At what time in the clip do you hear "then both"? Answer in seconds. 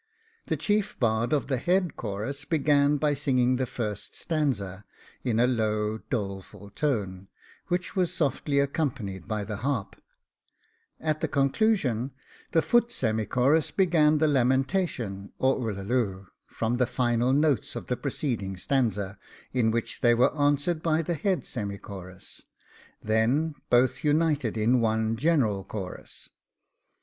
23.03-24.03